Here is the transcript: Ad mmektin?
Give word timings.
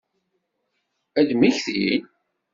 Ad 1.19 1.29
mmektin? 1.35 2.03